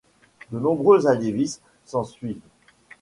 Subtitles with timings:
[0.51, 2.41] De nombreux alévis s'en suivent.